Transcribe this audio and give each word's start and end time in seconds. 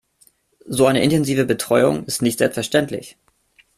So 0.65 0.87
eine 0.87 1.03
intensive 1.03 1.45
Betreuung 1.45 2.05
ist 2.05 2.23
nicht 2.23 2.39
selbstverständlich. 2.39 3.17